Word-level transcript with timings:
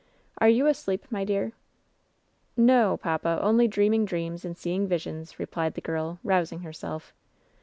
"Are 0.39 0.49
you 0.49 0.65
asleep, 0.65 1.05
my 1.11 1.23
dear 1.23 1.45
V* 1.49 1.53
"N" 2.57 2.63
n 2.63 2.65
no, 2.65 2.97
papa; 2.97 3.37
only 3.43 3.67
dreaming 3.67 4.03
dreams 4.03 4.43
and 4.43 4.57
seeing 4.57 4.87
visions," 4.87 5.37
replied 5.39 5.75
the 5.75 5.79
girl, 5.81 6.17
rousing 6.23 6.61
herself. 6.61 7.13